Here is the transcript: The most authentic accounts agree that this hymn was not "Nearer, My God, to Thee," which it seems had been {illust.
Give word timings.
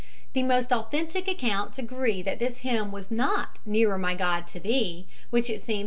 The 0.33 0.41
most 0.41 0.71
authentic 0.71 1.27
accounts 1.27 1.77
agree 1.77 2.23
that 2.23 2.39
this 2.39 2.57
hymn 2.65 2.91
was 2.91 3.11
not 3.11 3.59
"Nearer, 3.67 3.99
My 3.99 4.15
God, 4.15 4.47
to 4.47 4.59
Thee," 4.59 5.05
which 5.29 5.47
it 5.47 5.59
seems 5.61 5.67
had 5.67 5.67
been 5.67 5.73
{illust. 5.75 5.79